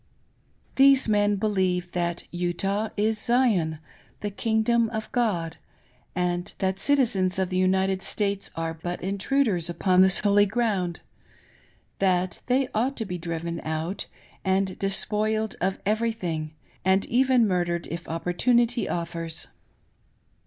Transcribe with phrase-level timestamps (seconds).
[0.77, 3.77] These men believe that Utah is Zion—
[4.21, 5.57] the "Kingdom of God,"
[6.15, 11.01] and that citizens of the United States are but intruders upon this holy ground;
[11.99, 14.07] that tliey ought to be driven out
[14.43, 14.75] and J8a "BRETHREN, DO YOUR feUTY!
[14.75, 19.49] * despoiled of everything, and even muMered if opportunity offers.